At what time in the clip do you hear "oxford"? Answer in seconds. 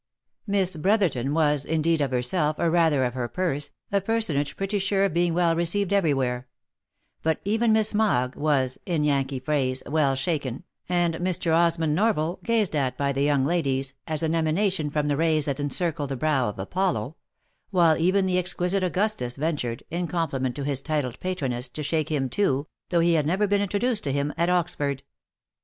24.49-25.03